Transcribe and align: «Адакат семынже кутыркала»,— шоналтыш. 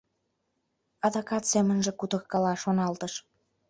«Адакат 1.05 1.43
семынже 1.51 1.91
кутыркала»,— 1.99 2.53
шоналтыш. 2.63 3.13